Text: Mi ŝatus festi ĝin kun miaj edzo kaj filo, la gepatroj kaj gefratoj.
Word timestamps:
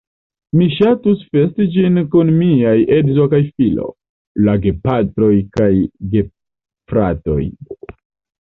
Mi 0.59 0.67
ŝatus 0.75 1.19
festi 1.35 1.67
ĝin 1.75 1.99
kun 2.15 2.31
miaj 2.37 2.73
edzo 2.95 3.25
kaj 3.35 3.41
filo, 3.51 3.87
la 4.49 4.57
gepatroj 4.65 5.31
kaj 5.59 5.71
gefratoj. 6.17 7.41